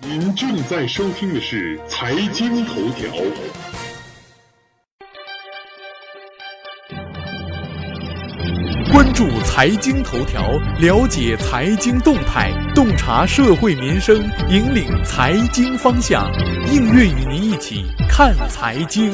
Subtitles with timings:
[0.00, 3.10] 您正在收听的是财经头条。
[8.92, 14.16] 关注财经头条，了解财经动态，洞察社会民生，
[14.48, 16.30] 引领财经方向。
[16.72, 19.12] 应月与您一起看财经。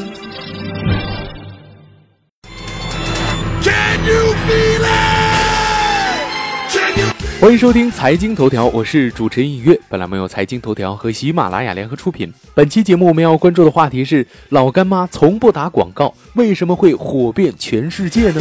[7.44, 9.78] 欢迎收听财经头条，我是主持人尹月。
[9.90, 12.32] 本栏目由财经头条和喜马拉雅联合出品。
[12.54, 18.40] 本期节目我们要关注的话题是：老干妈从不打广告，为什么会火遍全世界呢？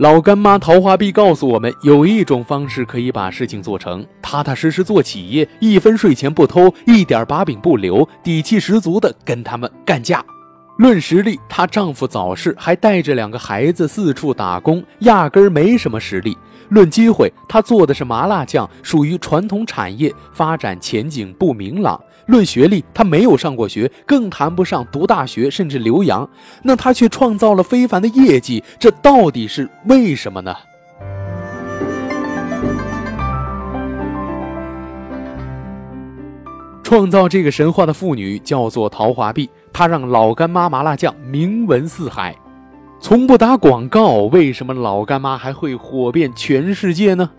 [0.00, 10.24] 老干妈桃花碧告诉我们，有一种方式可以把事情做成，踏踏实实做企业，一分税钱不偷，一点把柄不留，底气十足的跟他们干架。
[10.80, 16.34] 论实力，她丈夫早逝，还带着两个孩子四处打工，压根儿没什么实力。
[16.70, 22.02] 论机会，她做的是麻辣酱，属于传统产业，发展前景不明朗。
[22.28, 26.26] 论学历，她没有上过学，更谈不上读大学，甚至留洋。
[26.62, 30.56] 那她却创造了非凡的业绩，这到底是为什么呢？
[36.82, 42.36] 创造这个神话的妇女叫做陶华碧，她让老干妈麻辣酱名闻四海。
[43.00, 47.30] 从不打广告，为什么老干妈还会火遍全世界呢？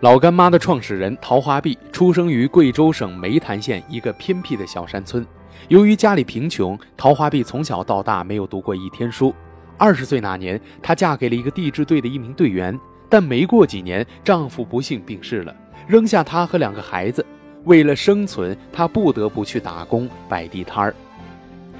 [0.00, 5.26] 老干妈的创始人桃花碧出生于贵州省湄潭县一个偏僻的小山村。
[5.68, 9.34] 由于家里贫穷，桃花碧从小到大没有读过一天书。
[9.76, 15.54] 二十岁那年，她嫁给了一个地质队的一名队员，但没过几年，丈夫不幸病逝了，
[15.86, 17.24] 扔下她和两个孩子。
[17.64, 20.94] 为了生存，她不得不去打工摆地摊儿。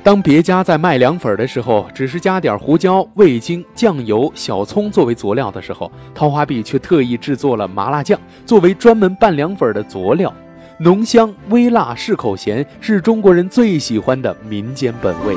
[0.03, 10.35] 当别家在卖凉粉的时候，只是加点胡椒、味精、酱油、小葱作为佐料的时候，桃花碧却特意制作了麻辣酱，作为专门拌凉粉的佐料，
[10.79, 15.37] 浓香、微辣、适口咸，是中国人最喜欢的民间本味。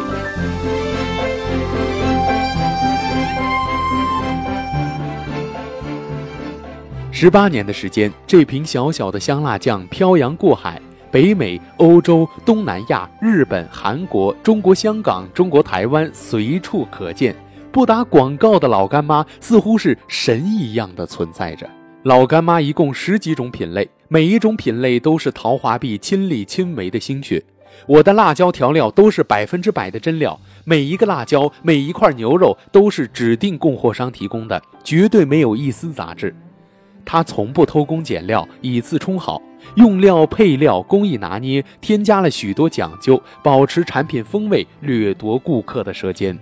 [7.12, 10.82] 十八年的时间，这瓶小小的香辣酱漂洋过海。
[11.14, 17.36] 北美、欧洲、东南亚、日本、韩国、中国香港、中国台湾随处可见。
[17.72, 21.70] 不打广告的老干妈似乎是神一样的存在着。
[22.02, 27.44] 老干妈一共十几种品类，每一种品类都是陶华碧亲力亲为的心血。
[27.86, 36.36] 我的辣椒调料都是百分之百的真料，每一个辣椒、每一块牛肉都是指定供货商提供的，绝对没有一丝杂质。
[37.06, 39.42] 他从不偷工减料，以次充好。
[39.76, 46.38] 用料、配料、工艺拿捏，添加了许多讲究，保持产品风味，掠夺顾客的舌尖。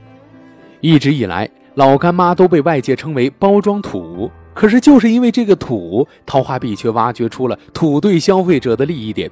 [0.80, 9.30] 一直以来，老干妈都被外界称为包装土，可是就是因为这个土，桃花碧却挖掘出了土对消费者的利益点：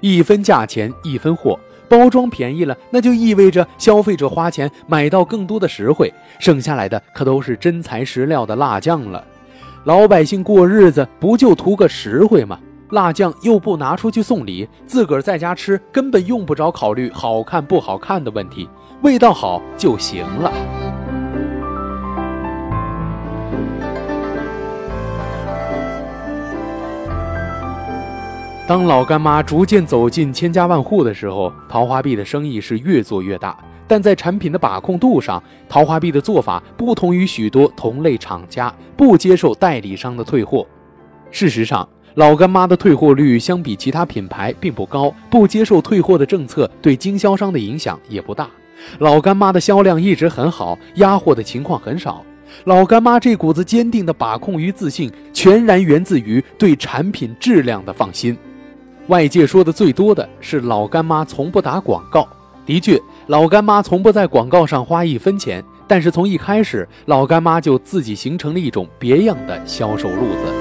[0.00, 9.24] 一分价钱一分货，包装便宜了，那就意味着消费者花钱买到更多的实惠，剩下来的可都是真材实料的辣酱了。
[9.84, 12.56] 老百姓过日子不就图个实惠吗？
[12.90, 18.68] 辣酱又不拿出去送礼，自个儿在家吃根本用不着考虑好看不好看的问题，
[19.02, 20.52] 味道好就行了。
[28.68, 33.56] 当老干妈逐渐走进千家万户的时候，桃花碧的生意是越做越大，
[33.92, 40.66] 但在产品的把控度上，桃花碧的做法不同于许多同类厂家，不接受代理商的退货。
[41.30, 48.48] 事实上，老干妈的退货率相比其他品牌并不高，不接受退货的政策对经销商的影响也不大。
[49.00, 52.24] 老干妈的销量一直很好，压货的情况很少。
[52.64, 58.34] 老干妈这股子坚定的把控与自信，全然源自于对产品质量的放心。
[59.08, 62.26] 外界说的最多的是老干妈从不打广告，
[62.64, 65.62] 的确，老干妈从不在广告上花一分钱。
[65.86, 70.52] 但是从一开始，老干妈就自己形成了一种别样的销售路子。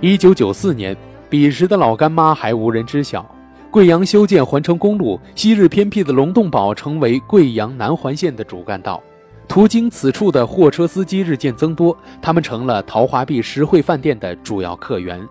[0.00, 0.96] 一九九四年，
[1.28, 3.26] 彼时的老干妈还无人知晓。
[3.68, 9.02] 贵阳修建环城公路，昔日偏僻的龙洞堡成为贵阳南环线的主干道。
[9.48, 15.26] 途经此处的货车司机日渐增多，他们成了桃花碧实惠饭店的主要客源。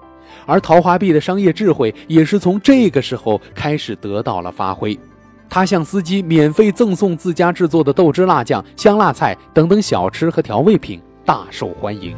[0.45, 4.97] 而桃花碧的商业智慧也是从这个时候开始得到了发挥。
[5.49, 11.01] 他向司机免费赠送自家制作的豆汁辣酱、香辣菜等等小吃和调味品。
[11.25, 12.15] 大受欢迎。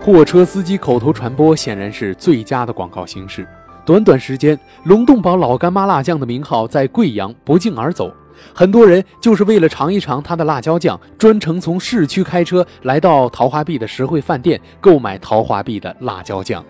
[0.00, 3.46] 货车司机口头传播显然是最佳的广告形式。
[3.84, 8.12] 短短时间，龙洞堡老干妈辣酱的名号在贵阳不胫而走。
[8.54, 16.64] 很多人就是为了尝一尝它的辣椒酱，专程从市区开车来到桃花碧的实惠饭店购买桃花碧的辣椒酱。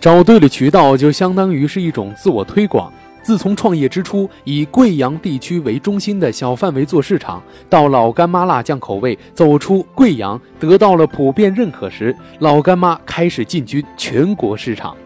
[0.00, 2.92] 找对了渠道，就相当于是一种自我推广。
[3.22, 14.96] 自从创业之初，以贵阳地区为中心的小范围做市场，到老干妈辣酱口味走出贵阳，得到了普遍认可时，老干妈开始进军全国市场。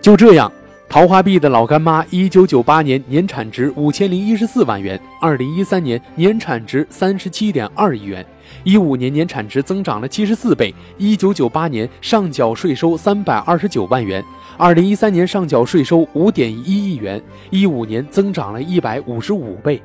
[0.00, 0.52] 就这样。
[0.96, 8.24] 桃花碧的老干妈，一九九八年年产值五千零一十四万元，二零一三年年产值三十七点二亿元，
[8.64, 10.74] 一五年年产值增长了七十四倍。
[10.96, 14.24] 一九九八年上缴税收三百二十九万元，
[14.56, 19.82] 二零一三年上缴税收五点一亿元，一五年增长了一百五十五倍。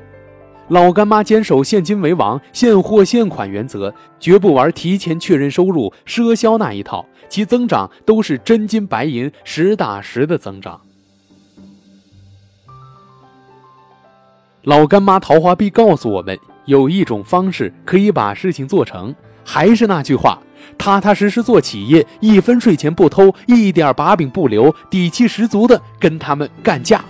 [0.70, 10.80] 老干妈坚守现金为王、现货现款原则，绝不玩提前确认收入、赊销那一套，其增长都是真金白银、实打实的增长。
[14.64, 19.14] 老干妈桃花碧告诉我们，有一种方式可以把事情做成。
[19.44, 20.40] 还是那句话，
[20.78, 27.04] 踏踏实实做企业，一分税钱不偷，一点把柄不留，底气十足的跟他们干架。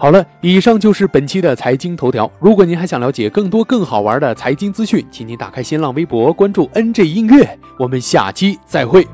[0.00, 2.30] 好了，以上就是本期的财经头条。
[2.38, 7.58] 如果您还想了解更多更好玩的财经资讯，请您打开新浪微博关注 NJ 音乐。
[7.80, 9.04] 我们下期再会。